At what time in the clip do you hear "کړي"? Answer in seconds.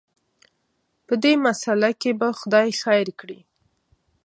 3.19-3.39